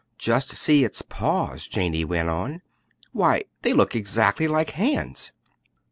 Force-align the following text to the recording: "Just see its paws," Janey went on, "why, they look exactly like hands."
"Just 0.17 0.49
see 0.57 0.83
its 0.83 1.03
paws," 1.03 1.67
Janey 1.67 2.03
went 2.05 2.27
on, 2.27 2.63
"why, 3.11 3.43
they 3.61 3.71
look 3.71 3.95
exactly 3.95 4.47
like 4.47 4.71
hands." 4.71 5.31